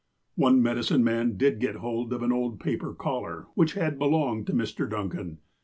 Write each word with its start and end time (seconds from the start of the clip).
One 0.33 0.63
medicine 0.63 1.03
man 1.03 1.37
did 1.37 1.59
get 1.59 1.75
hold 1.75 2.11
of 2.11 2.23
an 2.23 2.31
old 2.31 2.59
paper 2.59 2.91
collar, 2.95 3.45
which 3.53 3.73
had 3.75 3.99
belonged 3.99 4.47
to 4.47 4.53
Mr. 4.53 4.89
Duncan. 4.89 5.37